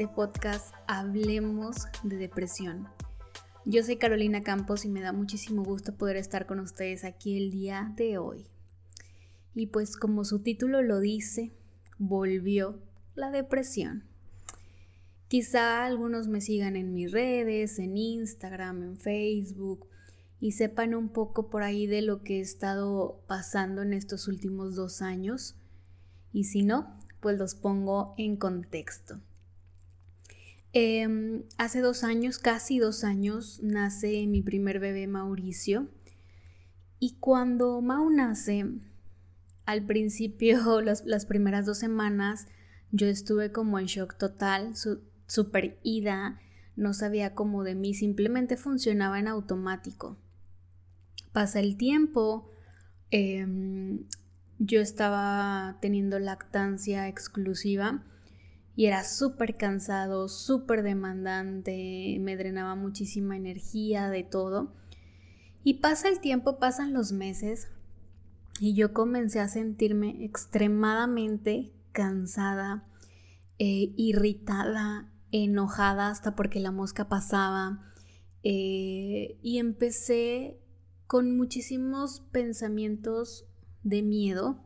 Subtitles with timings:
[0.00, 2.88] este podcast Hablemos de Depresión.
[3.66, 7.50] Yo soy Carolina Campos y me da muchísimo gusto poder estar con ustedes aquí el
[7.50, 8.46] día de hoy.
[9.54, 11.52] Y pues como su título lo dice,
[11.98, 12.80] volvió
[13.14, 14.04] la depresión.
[15.28, 19.86] Quizá algunos me sigan en mis redes, en Instagram, en Facebook
[20.40, 24.76] y sepan un poco por ahí de lo que he estado pasando en estos últimos
[24.76, 25.56] dos años.
[26.32, 29.20] Y si no, pues los pongo en contexto.
[30.72, 35.88] Em, hace dos años, casi dos años, nace mi primer bebé Mauricio.
[37.00, 38.66] Y cuando Mau nace,
[39.66, 42.46] al principio, las primeras dos semanas,
[42.92, 44.74] yo estuve como en shock total,
[45.26, 46.40] súper ida,
[46.76, 50.18] no sabía cómo de mí, simplemente funcionaba en automático.
[51.32, 52.52] Pasa el tiempo,
[53.10, 54.04] em,
[54.58, 58.04] yo estaba teniendo lactancia exclusiva
[58.80, 64.72] y era súper cansado, súper demandante, me drenaba muchísima energía de todo.
[65.62, 67.68] Y pasa el tiempo, pasan los meses
[68.58, 72.88] y yo comencé a sentirme extremadamente cansada,
[73.58, 77.92] eh, irritada, enojada hasta porque la mosca pasaba.
[78.42, 80.58] Eh, y empecé
[81.06, 83.44] con muchísimos pensamientos
[83.82, 84.64] de miedo,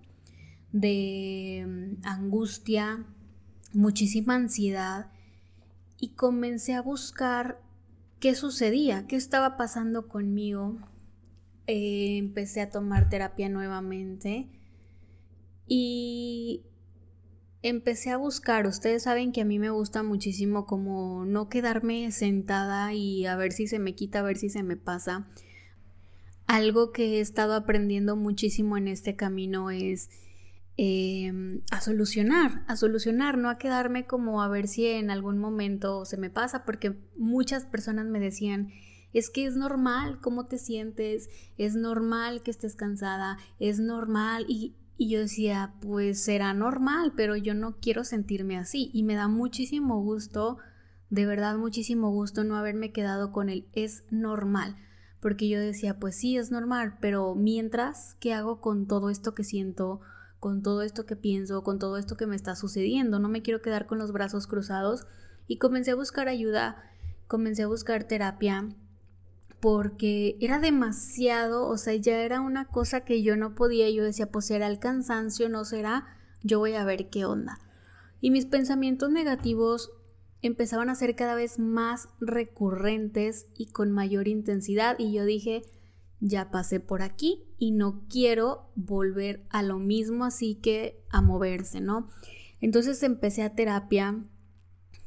[0.70, 3.08] de mm, angustia,
[3.74, 5.10] muchísima ansiedad
[5.98, 7.60] y comencé a buscar
[8.20, 10.78] qué sucedía, qué estaba pasando conmigo.
[11.66, 14.48] Eh, empecé a tomar terapia nuevamente
[15.66, 16.64] y
[17.62, 18.66] empecé a buscar.
[18.66, 23.52] Ustedes saben que a mí me gusta muchísimo como no quedarme sentada y a ver
[23.52, 25.28] si se me quita, a ver si se me pasa.
[26.46, 30.10] Algo que he estado aprendiendo muchísimo en este camino es
[30.76, 36.04] em, a solucionar, a solucionar, no a quedarme como a ver si en algún momento
[36.04, 38.70] se me pasa, porque muchas personas me decían,
[39.12, 44.74] es que es normal cómo te sientes, es normal que estés cansada, es normal y,
[44.96, 49.28] y yo decía, pues será normal, pero yo no quiero sentirme así y me da
[49.28, 50.58] muchísimo gusto,
[51.10, 54.76] de verdad muchísimo gusto no haberme quedado con el es normal
[55.24, 59.42] porque yo decía, pues sí, es normal, pero mientras, ¿qué hago con todo esto que
[59.42, 60.02] siento,
[60.44, 63.18] con todo esto que pienso, con todo esto que me está sucediendo?
[63.18, 65.06] No me quiero quedar con los brazos cruzados
[65.46, 66.84] y comencé a buscar ayuda,
[67.28, 68.68] comencé a buscar terapia
[69.58, 74.30] porque era demasiado, o sea, ya era una cosa que yo no podía, yo decía,
[74.30, 76.08] pues será el cansancio, no será,
[76.42, 77.58] yo voy a ver qué onda.
[78.20, 79.92] Y mis pensamientos negativos
[80.42, 85.62] empezaban a ser cada vez más recurrentes y con mayor intensidad y yo dije,
[86.26, 91.82] ya pasé por aquí y no quiero volver a lo mismo, así que a moverse,
[91.82, 92.08] ¿no?
[92.62, 94.24] Entonces empecé a terapia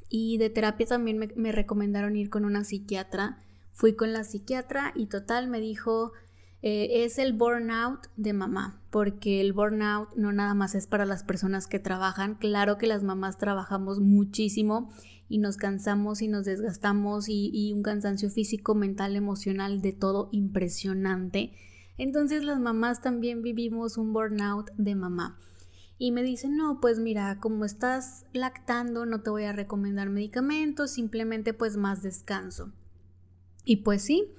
[0.10, 3.42] y de terapia también me, me recomendaron ir con una psiquiatra.
[3.74, 6.14] Fui con la psiquiatra y total me dijo,
[6.62, 11.24] eh, es el burnout de mamá, porque el burnout no nada más es para las
[11.24, 14.92] personas que trabajan, claro que las mamás trabajamos muchísimo
[15.30, 21.54] y nos cansamos y nos desgastamos y, un cansancio físico, mental, emocional, de todo impresionante.
[21.98, 25.40] Entonces las mamás también vivimos un burnout de mamá.
[26.00, 30.92] Y me dicen, no, pues mira, como estás lactando, no te voy a recomendar medicamentos,
[30.92, 32.72] simplemente pues más descanso.
[33.66, 34.32] Y pues sí,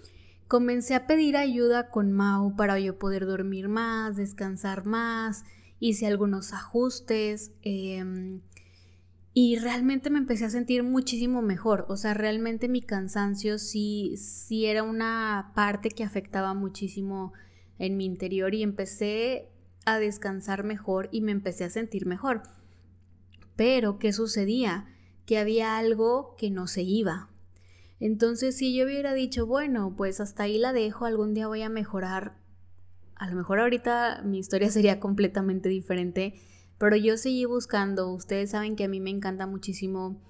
[0.48, 5.44] Comencé a pedir ayuda con Mau para yo poder dormir más, descansar más,
[5.78, 8.40] hice algunos ajustes em,
[9.40, 11.86] y realmente me empecé a sentir muchísimo mejor.
[11.88, 17.32] O sea, realmente mi cansancio sí, sí era una parte que afectaba muchísimo
[17.78, 19.48] en mi interior y empecé
[19.84, 22.42] a descansar mejor y me empecé a sentir mejor.
[23.54, 24.88] Pero, ¿qué sucedía?
[25.24, 27.30] Que había algo que no se iba,
[28.00, 31.68] entonces, si yo hubiera dicho, bueno, pues hasta ahí la dejo, algún día voy a
[31.68, 32.38] mejorar,
[33.14, 36.34] a lo mejor ahorita mi historia sería completamente diferente,
[36.78, 40.20] pero yo seguí buscando, ustedes saben que a mí me encanta muchísimo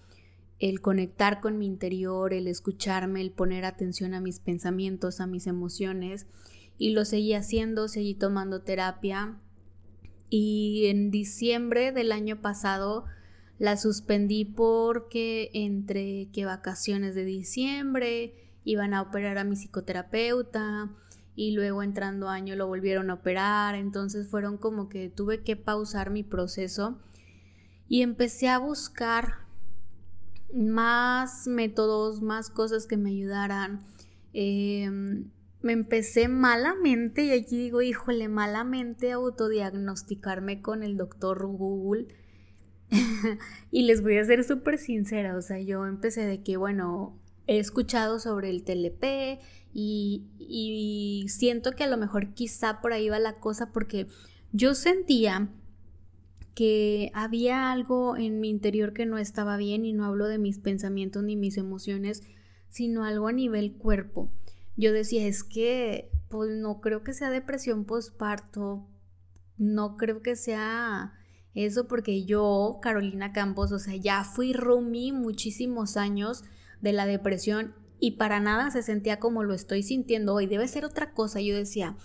[0.59, 5.47] el conectar con mi interior, el escucharme, el poner atención a mis pensamientos, a mis
[5.47, 6.27] emociones,
[6.79, 9.39] y lo seguí haciendo, seguí tomando terapia,
[10.31, 13.05] y en diciembre del año pasado,
[13.59, 18.35] la suspendí porque entre que vacaciones de diciembre
[18.65, 20.91] iban a operar a mi psicoterapeuta
[21.39, 26.11] y luego entrando año lo volvieron a operar, entonces fueron como que tuve que pausar
[26.11, 26.99] mi proceso
[27.87, 29.47] y empecé a buscar
[30.53, 33.87] más métodos, más cosas que me ayudaran.
[34.33, 35.31] Em,
[35.63, 42.09] me empecé malamente, y aquí digo, híjole, malamente autodiagnosticarme con el doctor Google
[43.71, 47.17] y les voy a ser súper sincera, o sea, yo empecé de que, bueno,
[47.49, 49.41] he escuchado sobre el TLP
[49.73, 54.07] y, siento que a lo mejor quizá por ahí va la cosa porque
[54.53, 55.51] yo sentía
[56.55, 60.59] que había algo en mi interior que no estaba bien y no hablo de mis
[60.59, 62.23] pensamientos ni mis emociones,
[62.69, 64.31] sino algo a nivel cuerpo.
[64.77, 68.87] Yo decía, es que pues no creo que sea depresión postparto,
[69.57, 71.15] no creo que sea
[71.55, 76.45] eso porque yo, Carolina Campos, o sea, ya fui roomie muchísimos años
[76.81, 80.47] de la depresión y para nada se sentía como lo estoy sintiendo hoy.
[80.47, 81.41] Debe ser otra cosa.
[81.41, 81.97] Yo decía,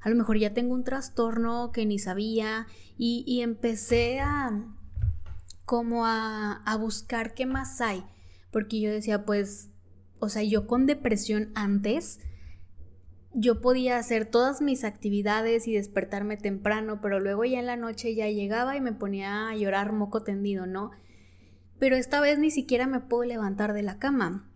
[0.00, 2.66] a lo mejor ya tengo un trastorno que ni sabía
[2.96, 4.50] y, empecé a
[5.64, 8.04] como a, a buscar qué más hay.
[8.50, 9.70] Porque yo decía, pues,
[10.18, 12.20] o sea, yo con depresión antes
[13.34, 18.14] yo podía hacer todas mis actividades y despertarme temprano, pero luego ya en la noche
[18.14, 20.90] ya llegaba y me ponía a llorar moco tendido, ¿no?
[21.78, 24.50] Pero esta vez ni siquiera me puedo levantar de la cama.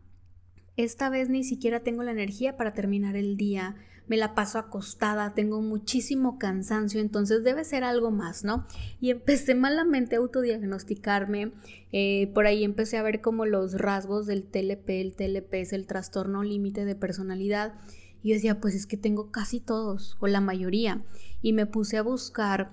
[0.76, 3.76] Esta vez ni siquiera tengo la energía para terminar el día.
[4.08, 8.66] Me la paso acostada, tengo muchísimo cansancio, entonces debe ser algo más, ¿no?
[9.00, 11.52] Y empecé malamente a autodiagnosticarme.
[11.92, 14.88] Eh, por ahí empecé a ver como los rasgos del TLP.
[14.90, 17.74] El TLP es el trastorno límite de personalidad
[18.22, 21.04] y yo decía, pues es que tengo casi todos, o la mayoría.
[21.42, 22.72] Y me puse a buscar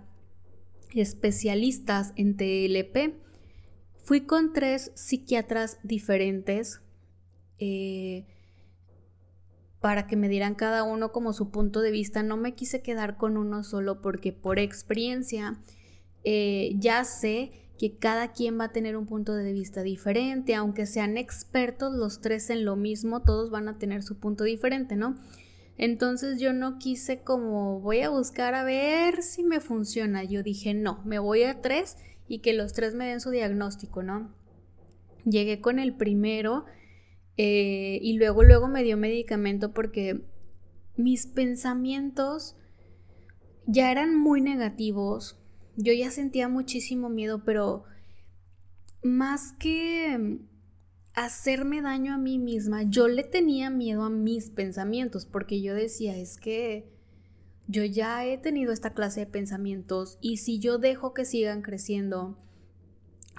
[0.93, 3.28] especialistas en TLP.
[4.09, 6.81] Fui con tres psiquiatras diferentes
[7.59, 8.25] eh,
[9.79, 12.23] para que me dieran cada uno como su punto de vista.
[12.23, 15.61] No me quise quedar con uno solo porque por experiencia
[16.23, 20.87] eh, ya sé que cada quien va a tener un punto de vista diferente, aunque
[20.87, 25.19] sean expertos los tres en lo mismo, todos van a tener su punto diferente, ¿no?
[25.77, 30.23] Entonces yo no quise como voy a buscar a ver si me funciona.
[30.23, 31.95] Yo dije, no, me voy a tres
[32.29, 34.33] y que los tres me den su diagnóstico, ¿no?
[35.25, 36.65] Llegué con el primero
[37.35, 40.21] eh, y luego, luego me dio medicamento porque
[40.95, 42.55] mis pensamientos
[43.65, 45.39] ya eran muy negativos.
[45.75, 47.83] Yo ya sentía muchísimo miedo, pero
[49.01, 50.39] más que
[51.13, 56.15] hacerme daño a mí misma, yo le tenía miedo a mis pensamientos, porque yo decía,
[56.15, 56.98] es que
[57.69, 62.35] yo ya he tenido esta clase de pensamientos y si yo dejo que sigan creciendo,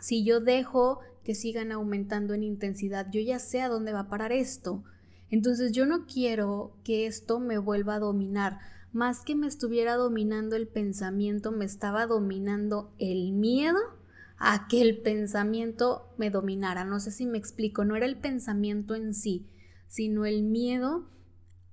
[0.00, 4.08] si yo dejo que sigan aumentando en intensidad, yo ya sé a dónde va a
[4.08, 4.84] parar esto.
[5.30, 8.60] Entonces yo no quiero que esto me vuelva a dominar.
[8.92, 13.80] Más que me estuviera dominando el pensamiento, me estaba dominando el miedo
[14.38, 16.84] a que el pensamiento me dominara.
[16.84, 19.48] No sé si me explico, no era el pensamiento en sí,
[19.88, 21.08] sino el miedo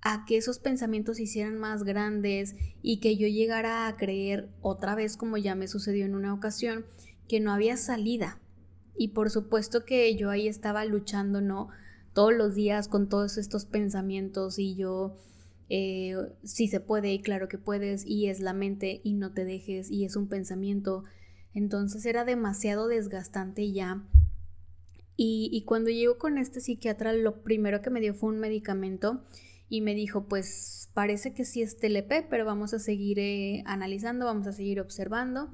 [0.09, 4.95] a que esos pensamientos se hicieran más grandes y que yo llegara a creer otra
[4.95, 6.85] vez, como ya me sucedió en una ocasión,
[7.27, 8.39] que no había salida.
[8.95, 11.69] Y por supuesto que yo ahí estaba luchando, ¿no?
[12.13, 15.15] Todos los días con todos estos pensamientos y yo,
[15.69, 19.43] eh, sí se puede y claro que puedes y es la mente y no te
[19.43, 21.03] dejes y es un pensamiento
[21.57, 24.03] entonces era demasiado desgastante ya.
[25.19, 29.23] Y, cuando llego con este psiquiatra, lo primero que me dio fue un medicamento
[29.69, 34.25] y me dijo, pues parece que sí es TLP, pero vamos a seguir eh, analizando,
[34.25, 35.49] vamos a seguir observando.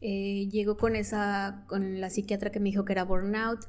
[0.00, 3.60] Eh, llego con esa, con la psiquiatra que me dijo que era burnout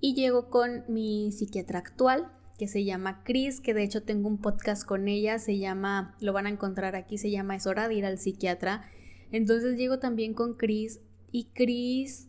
[0.00, 4.38] y llego con mi psiquiatra actual que se llama Chris, que de hecho tengo un
[4.38, 7.94] podcast con ella, se llama, lo van a encontrar aquí, se llama Es hora de
[7.94, 8.88] ir al psiquiatra.
[9.30, 11.00] Entonces llego también con Chris
[11.32, 12.28] y Chris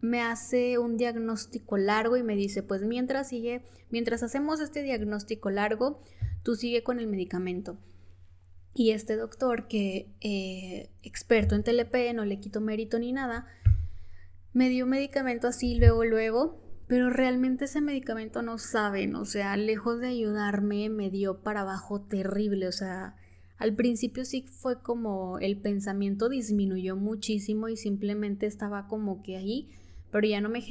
[0.00, 5.50] me hace un diagnóstico largo y me dice, pues mientras sigue, mientras hacemos este diagnóstico
[5.50, 6.00] largo,
[6.46, 7.76] tú sigue con el medicamento.
[8.72, 13.48] Y este doctor, que eh, experto en TLP, no le quito mérito ni nada,
[14.52, 19.98] me dio medicamento así luego, luego, pero realmente ese medicamento no saben, o sea, lejos
[19.98, 23.16] de ayudarme, me dio para abajo terrible, o sea,
[23.58, 29.68] al principio sí fue como el pensamiento disminuyó muchísimo y simplemente estaba como que ahí,
[30.12, 30.62] pero ya no me,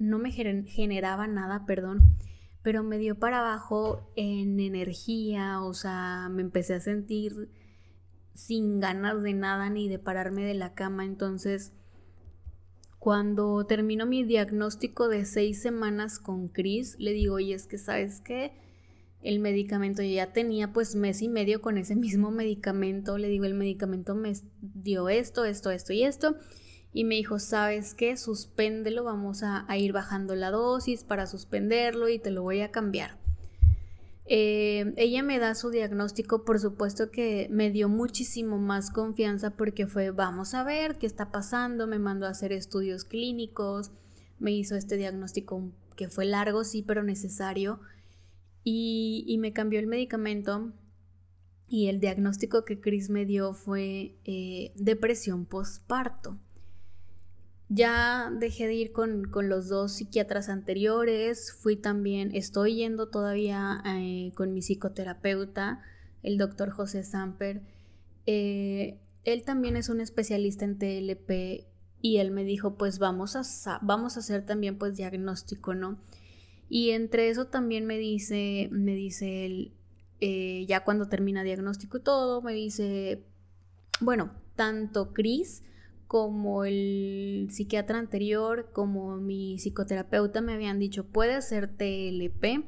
[0.00, 2.16] no me generaba nada, perdón,
[2.62, 7.50] pero me dio para abajo en energía, o sea, me empecé a sentir
[8.34, 11.72] sin ganas de nada ni de pararme de la cama, entonces
[13.02, 18.20] cuando termino mi diagnóstico de seis semanas con Chris, le digo, oye, es que sabes
[18.20, 18.52] qué,
[19.22, 20.02] el medicamento.
[20.02, 23.18] Yo ya tenía pues mes y medio con ese mismo medicamento.
[23.18, 26.36] Le digo, el medicamento me dio esto, esto, esto y esto.
[26.92, 28.16] Y me dijo, ¿sabes qué?
[28.16, 33.18] Suspéndelo, vamos a, ir bajando la dosis para suspenderlo y te lo voy a cambiar.
[34.26, 39.86] Eh, ella me da su diagnóstico, por supuesto que me dio muchísimo más confianza porque
[39.86, 43.90] fue, vamos a ver qué está pasando, me mandó a hacer estudios clínicos,
[44.38, 47.80] me hizo este diagnóstico que fue largo, sí, pero necesario,
[48.64, 50.72] y, me cambió el medicamento
[51.68, 56.38] y el diagnóstico que Chris me dio fue eh, depresión postparto.
[57.74, 64.30] Ya dejé de ir con, los dos psiquiatras anteriores, fui también, estoy yendo todavía eh,
[64.34, 65.80] con mi psicoterapeuta,
[66.22, 67.62] el doctor José Samper.
[68.26, 71.66] Eh, él también es un especialista en TLP
[72.02, 75.98] y él me dijo, pues vamos a, vamos a hacer también pues diagnóstico, ¿no?
[76.68, 79.72] Y entre eso también me dice, me dice él,
[80.20, 83.24] eh, ya cuando termina diagnóstico y todo, me dice,
[83.98, 85.62] bueno, tanto Cris
[86.12, 92.66] como el psiquiatra anterior, como mi psicoterapeuta me habían dicho, puede ser TLP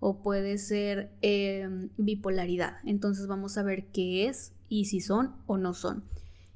[0.00, 2.78] o puede ser em, bipolaridad.
[2.86, 6.02] Entonces vamos a ver qué es y si son o no son.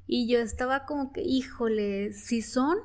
[0.07, 2.79] Y yo estaba como que, híjole, si son,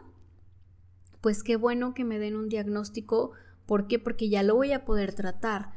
[1.23, 3.33] pues qué bueno que me den un diagnóstico.
[3.65, 3.99] ¿Por qué?
[3.99, 5.73] Porque ya lo voy a poder tratar.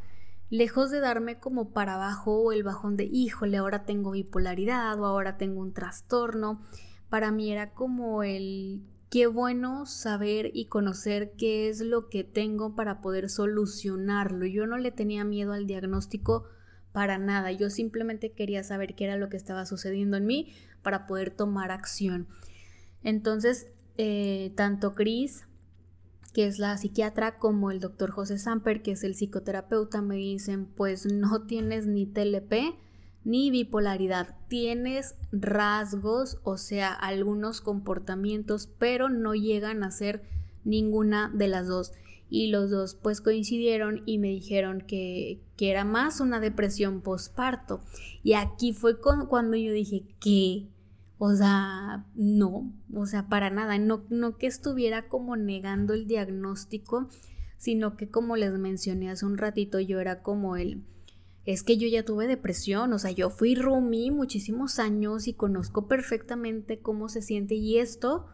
[0.50, 5.06] Lejos de darme como para abajo o el bajón de, híjole, ahora tengo bipolaridad o
[5.06, 6.60] ahora tengo un trastorno
[7.12, 12.74] para mí era como el qué bueno saber y conocer qué es lo que tengo
[12.74, 14.46] para poder solucionarlo.
[14.46, 16.46] Yo no le tenía miedo al diagnóstico
[16.94, 20.53] para nada, yo simplemente quería saber qué era lo que estaba sucediendo en mí
[20.84, 22.30] para poder tomar acción.
[23.03, 25.46] Entonces, eh, tanto Cris,
[26.34, 30.65] que es la psiquiatra, como el doctor José Samper, que es el psicoterapeuta, me dicen,
[30.65, 32.77] pues no tienes ni TLP,
[33.24, 34.36] ni bipolaridad.
[34.48, 40.24] Tienes rasgos, o sea, algunos comportamientos, pero no llegan a ser
[40.63, 41.94] ninguna de las dos.
[42.30, 47.82] Y los dos pues coincidieron y me dijeron que, que era más una depresión postparto.
[48.24, 50.70] Y aquí fue cuando yo dije, ¿qué?
[51.18, 57.10] O sea, no, o sea, para nada, no, no que estuviera como negando el diagnóstico,
[57.58, 60.84] sino que como les mencioné hace un ratito, yo era como el
[61.45, 65.88] es que yo ya tuve depresión, o sea, yo fui Rumi muchísimos años y conozco
[65.88, 68.27] perfectamente cómo se siente y esto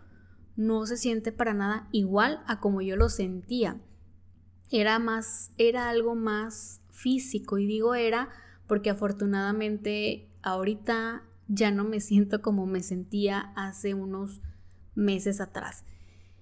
[0.57, 3.79] no se siente para nada igual a como yo lo sentía.
[4.69, 8.29] Era más, era algo más físico y digo era
[8.67, 14.41] porque afortunadamente ahorita ya no me siento como me sentía hace unos
[14.95, 15.85] meses atrás.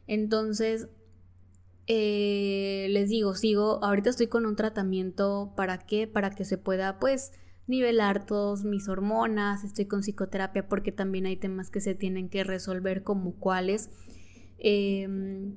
[0.07, 0.88] Entonces,
[1.88, 7.00] eh, les digo, sigo, ahorita estoy con un tratamiento para qué, para que se pueda
[7.00, 7.32] pues
[7.68, 12.44] nivelar todas mis hormonas, estoy con psicoterapia porque también hay temas que se tienen que
[12.44, 13.89] resolver como cuáles.
[14.58, 15.56] Em,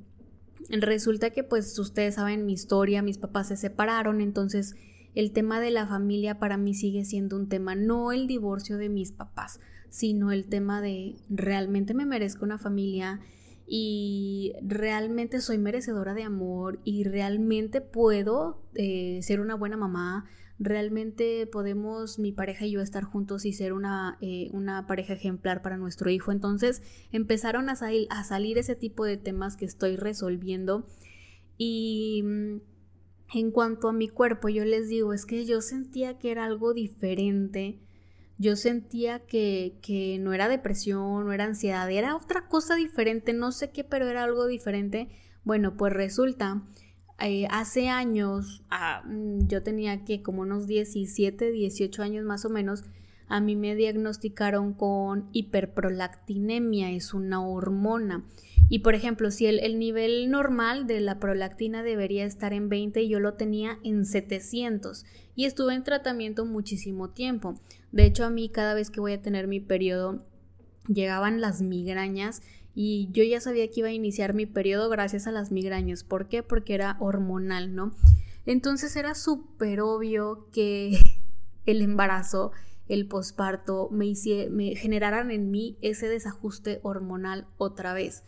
[0.68, 4.74] resulta que pues ustedes saben mi historia, mis papás se separaron, entonces
[5.14, 8.88] el tema de la familia para mí sigue siendo un tema, no el divorcio de
[8.88, 13.20] mis papás, sino el tema de realmente me merezco una familia,
[13.68, 20.24] y realmente soy merecedora de amor y realmente puedo eh, ser una buena mamá,
[20.58, 25.60] realmente podemos mi pareja y yo estar juntos y ser una, eh, una pareja ejemplar
[25.60, 26.32] para nuestro hijo.
[26.32, 26.82] Entonces
[27.12, 27.74] empezaron a,
[28.10, 30.86] a salir ese tipo de temas que estoy resolviendo
[31.58, 32.56] y mm,
[33.34, 36.72] en cuanto a mi cuerpo, yo les digo, es que yo sentía que era algo
[36.72, 37.80] diferente
[38.38, 43.70] yo sentía que, no era depresión, no era ansiedad, era otra cosa diferente, no sé
[43.70, 45.08] qué, pero era algo diferente.
[45.44, 46.62] Bueno, pues resulta,
[47.20, 52.50] eh, hace años, ah, mm, yo tenía que como unos 17, 18 años más o
[52.50, 52.84] menos,
[53.28, 58.24] a mí me diagnosticaron con hiperprolactinemia, es una hormona.
[58.68, 63.02] Y por ejemplo, si el, el, nivel normal de la prolactina debería estar en 20
[63.02, 67.54] y yo lo tenía en 700 y estuve en tratamiento muchísimo tiempo.
[67.92, 70.26] De hecho, a mí cada vez que voy a tener mi periodo
[70.86, 72.42] llegaban las migrañas
[72.74, 76.04] y yo ya sabía que iba a iniciar mi periodo gracias a las migrañas.
[76.04, 76.42] ¿Por qué?
[76.42, 77.92] Porque era hormonal, ¿no?
[78.46, 80.98] Entonces era súper obvio que
[81.66, 82.52] el embarazo,
[82.88, 84.12] el posparto, me,
[84.50, 88.24] me generaran en mí ese desajuste hormonal otra vez.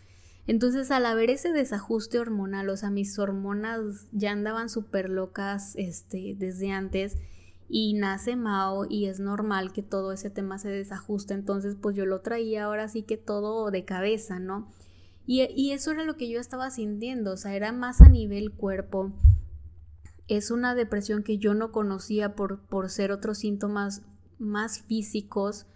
[0.47, 6.35] Entonces, al haber ese desajuste hormonal, o sea, mis hormonas ya andaban súper locas este,
[6.37, 7.17] desde antes
[7.69, 12.05] y nace Mao y es normal que todo ese tema se desajuste, entonces pues yo
[12.05, 14.69] lo traía ahora sí que todo de cabeza, ¿no?
[15.25, 18.51] Y, y eso era lo que yo estaba sintiendo, o sea, era más a nivel
[18.51, 19.13] cuerpo.
[20.27, 24.03] Es una depresión que yo no conocía por, por ser otros síntomas
[24.41, 25.67] más físicos,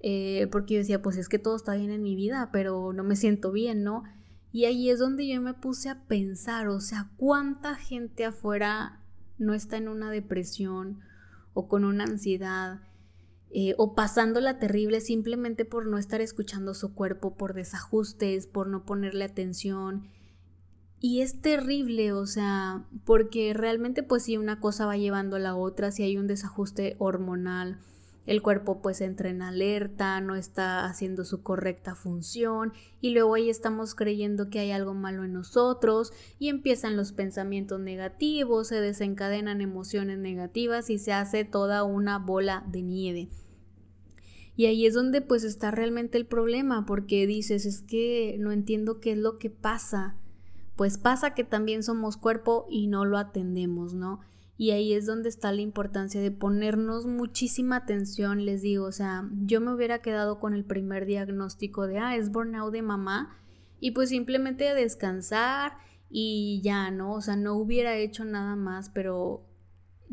[0.00, 3.02] eh, porque yo decía, pues es que todo está bien en mi vida, pero no
[3.02, 4.04] me siento bien, ¿no?
[4.52, 9.00] Y ahí es donde yo me puse a pensar, o sea, cuánta gente afuera
[9.38, 11.00] no está en una depresión
[11.54, 12.80] o con una ansiedad
[13.50, 18.84] eh, o pasándola terrible simplemente por no estar escuchando su cuerpo, por desajustes, por no
[18.84, 20.08] ponerle atención.
[21.06, 25.54] Y es terrible, o sea, porque realmente pues si una cosa va llevando a la
[25.54, 27.78] otra, si hay un desajuste hormonal,
[28.24, 33.50] el cuerpo pues entra en alerta, no está haciendo su correcta función y luego ahí
[33.50, 39.60] estamos creyendo que hay algo malo en nosotros y empiezan los pensamientos negativos, se desencadenan
[39.60, 43.28] emociones negativas y se hace toda una bola de nieve.
[44.56, 49.00] Y ahí es donde pues está realmente el problema porque dices es que no entiendo
[49.00, 50.16] qué es lo que pasa.
[50.76, 54.20] Pues pasa que también somos cuerpo y no lo atendemos, ¿no?
[54.56, 59.28] Y ahí es donde está la importancia de ponernos muchísima atención, les digo, o sea,
[59.42, 63.36] yo me hubiera quedado con el primer diagnóstico de, ah, es burnout de mamá,
[63.80, 65.76] y pues simplemente descansar
[66.08, 67.12] y ya, ¿no?
[67.14, 69.44] O sea, no hubiera hecho nada más, pero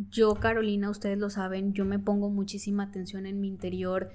[0.10, 4.10] yo, Carolina, ustedes lo saben, yo me pongo muchísima atención en mi interior,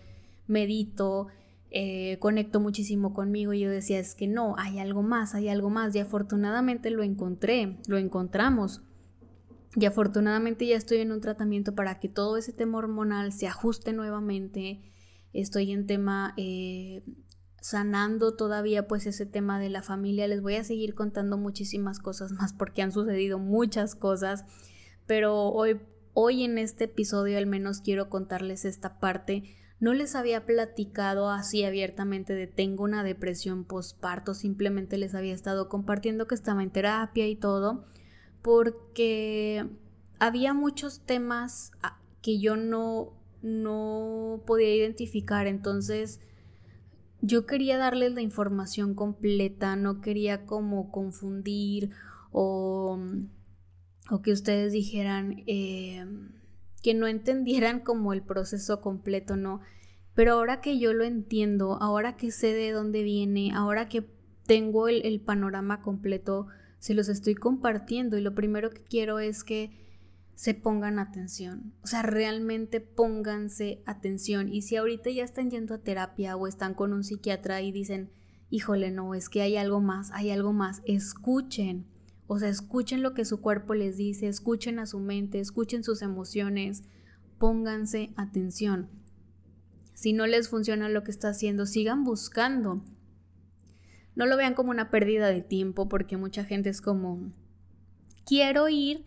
[0.47, 1.29] medito,
[1.70, 5.68] eh, conecto muchísimo conmigo y yo decía, es que no, hay algo más, hay algo
[5.68, 8.82] más, y afortunadamente lo encontré, lo encontramos.
[9.75, 13.92] Y afortunadamente ya estoy en un tratamiento para que todo ese tema hormonal se ajuste
[13.92, 14.80] nuevamente.
[15.35, 17.02] Estoy en tema eh,
[17.61, 20.28] sanando todavía pues ese tema de la familia.
[20.28, 24.46] Les voy a seguir contando muchísimas cosas más porque han sucedido muchas cosas.
[25.06, 25.78] Pero hoy,
[26.14, 29.42] hoy en este episodio al menos quiero contarles esta parte.
[29.78, 35.68] No les había platicado así abiertamente de tengo una depresión postparto, simplemente les había estado
[35.68, 37.85] compartiendo que estaba en terapia y todo
[38.47, 39.68] porque
[40.21, 46.21] había muchos temas ah, que yo no, no podía identificar, entonces
[47.21, 51.90] yo quería darles la información completa, no quería como confundir
[52.30, 53.00] o,
[54.11, 56.06] o que ustedes dijeran eh,
[56.87, 59.61] que no entendieran como el proceso completo, no.
[60.14, 64.09] Pero ahora que yo lo entiendo, ahora que sé de dónde viene, ahora que
[64.46, 66.46] tengo el, panorama completo,
[66.79, 69.72] se los estoy compartiendo y lo primero que quiero es que
[70.37, 71.75] se pongan atención.
[71.83, 74.49] O sea, realmente pónganse atención.
[74.49, 78.12] Y si ahorita ya están yendo a terapia o están con un psiquiatra y dicen,
[78.49, 81.88] híjole, no, es que hay algo más, hay algo más, escuchen.
[82.27, 86.03] O sea, escuchen lo que su cuerpo les dice, escuchen a su mente, escuchen sus
[86.03, 86.83] emociones,
[87.39, 88.89] pónganse atención.
[89.95, 92.83] Si no les funciona lo que está haciendo, sigan buscando
[94.17, 97.33] no lo vean como una pérdida de tiempo porque mucha gente es como,
[98.25, 99.05] quiero ir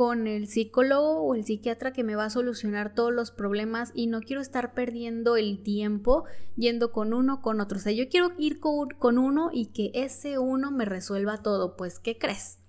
[0.00, 4.06] con el psicólogo o el psiquiatra que me va a solucionar todos los problemas y
[4.06, 6.24] no quiero estar perdiendo el tiempo
[6.56, 7.76] yendo con uno con otro.
[7.76, 11.76] O sea, yo quiero ir con, uno y que ese uno me resuelva todo.
[11.76, 12.60] Pues, ¿qué crees?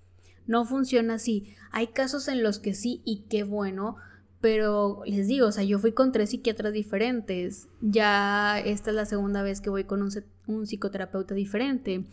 [0.46, 1.54] No funciona así.
[1.70, 3.96] Hay casos en los que sí y qué bueno,
[4.42, 7.66] pero les digo, o sea, yo fui con tres psiquiatras diferentes.
[7.80, 10.10] Ya esta es la segunda vez que voy con un,
[10.46, 12.04] un psicoterapeuta diferente.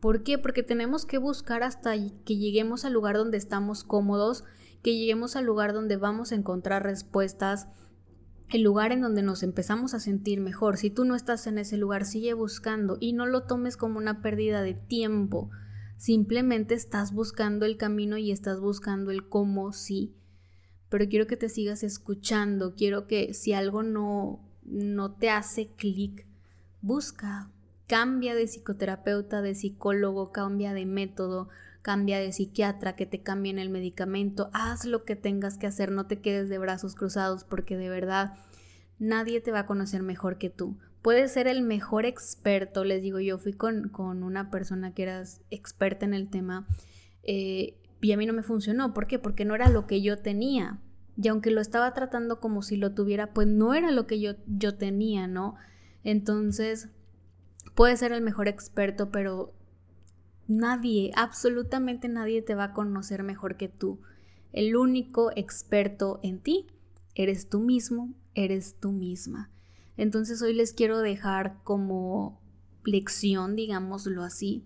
[0.00, 0.36] ¿Por qué?
[0.36, 4.44] Porque tenemos que buscar hasta que lleguemos al lugar donde estamos cómodos,
[4.82, 7.68] que lleguemos al lugar donde vamos a encontrar respuestas,
[8.50, 10.76] el lugar en donde nos empezamos a sentir mejor.
[10.76, 14.22] Si tú no estás en ese lugar, sigue buscando y no lo tomes como una
[14.22, 15.50] pérdida de tiempo.
[15.96, 20.14] Simplemente estás buscando el camino y estás buscando el cómo sí.
[20.88, 26.26] Pero quiero que te sigas escuchando, quiero que si algo no, no te hace clic,
[26.80, 27.50] busca,
[27.86, 31.48] Cambia de psicoterapeuta, de psicólogo, cambia de método,
[31.86, 36.08] cambia de psiquiatra, que te cambien el medicamento, haz lo que tengas que hacer, no
[36.08, 38.34] te quedes de brazos cruzados porque de verdad
[38.98, 40.76] nadie te va a conocer mejor que tú.
[41.00, 45.22] Puedes ser el mejor experto, les digo, yo fui con, una persona que era
[45.52, 46.66] experta en el tema
[47.22, 48.92] eh, y a mí no me funcionó.
[48.92, 49.20] ¿Por qué?
[49.20, 50.80] Porque no era lo que yo tenía.
[51.16, 54.32] Y aunque lo estaba tratando como si lo tuviera, pues no era lo que yo,
[54.48, 55.54] yo tenía, ¿no?
[56.02, 56.88] Entonces,
[57.76, 59.52] Puedes ser el mejor experto, pero
[60.48, 64.00] nadie, absolutamente nadie te va a conocer mejor que tú.
[64.52, 66.66] El único experto en ti
[67.14, 69.50] eres tú mismo, eres tú misma.
[69.96, 72.40] Entonces hoy les quiero dejar como
[72.84, 74.64] lección, digámoslo así,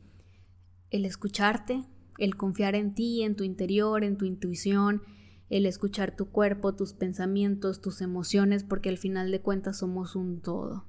[0.91, 1.85] el escucharte,
[2.19, 5.03] el confiar en ti, en tu interior, en tu intuición,
[5.49, 10.41] el escuchar tu cuerpo, tus pensamientos, tus emociones, porque al final de cuentas somos un
[10.41, 10.85] todo.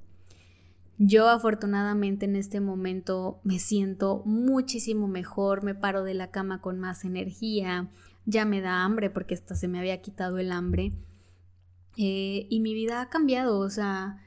[1.03, 6.77] Yo afortunadamente en este momento me siento muchísimo mejor, me paro de la cama con
[6.77, 7.89] más energía,
[8.27, 10.93] ya me da hambre porque hasta se me había quitado el hambre.
[11.97, 14.21] Eh, y mi vida ha cambiado, o sea,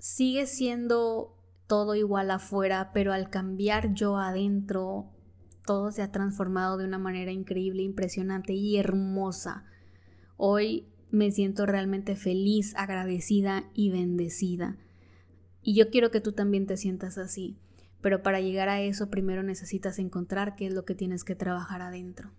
[0.00, 1.36] sigue siendo
[1.68, 5.12] todo igual afuera, pero al cambiar yo adentro,
[5.64, 9.66] todo se ha transformado de una manera increíble, impresionante y hermosa.
[10.36, 14.78] Hoy me siento realmente feliz, agradecida y bendecida.
[15.62, 17.56] Y yo quiero que tú también te sientas así.
[18.00, 21.82] Pero para llegar a eso primero necesitas encontrar qué es lo que tienes que trabajar
[21.82, 22.32] adentro.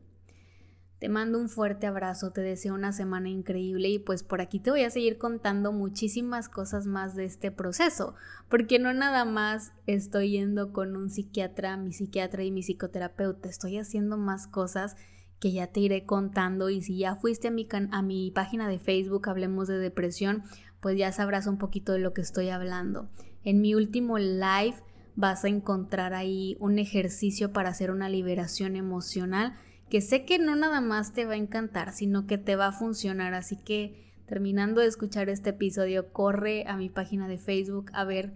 [1.04, 4.72] Te mando un fuerte abrazo, te deseo una semana increíble y pues por aquí te
[4.72, 8.16] voy a seguir contando muchísimas cosas más de este proceso,
[8.48, 13.80] porque no nada más estoy yendo con un psiquiatra, mi psiquiatra y mi psicoterapeuta, estoy
[13.80, 14.96] haciendo más cosas
[15.42, 18.80] que ya te iré contando y si ya fuiste a mi, a mi página de
[18.80, 20.44] Facebook Hablemos de Depresión,
[20.84, 23.10] pues ya sabrás un poquito de lo que estoy hablando.
[23.44, 24.76] En mi último live
[25.16, 29.56] vas a encontrar ahí un ejercicio para hacer una liberación emocional
[29.90, 32.72] que sé que no nada más te va a encantar, sino que te va a
[32.72, 33.34] funcionar.
[33.34, 38.34] Así que terminando de escuchar este episodio, corre a mi página de Facebook a ver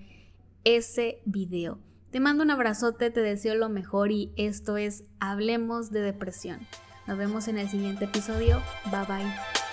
[0.64, 1.80] ese video.
[2.12, 6.60] Te mando un abrazote, te deseo lo mejor y esto es Hablemos de Depresión.
[7.08, 8.62] Nos vemos en el siguiente episodio.
[8.92, 9.67] Bye bye.